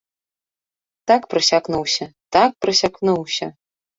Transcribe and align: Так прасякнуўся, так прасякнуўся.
Так 1.09 1.21
прасякнуўся, 1.33 2.05
так 2.37 2.57
прасякнуўся. 2.65 3.53